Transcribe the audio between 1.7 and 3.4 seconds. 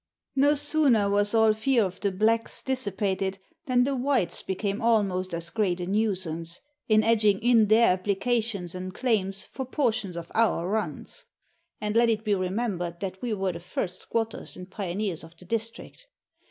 of the blacks dissipated